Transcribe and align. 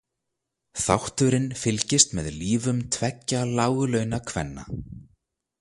Þátturinn 0.83 1.45
fylgist 1.63 2.17
með 2.19 2.31
lífum 2.39 2.79
tveggja 2.97 3.45
láglauna-kvenna. 3.61 4.65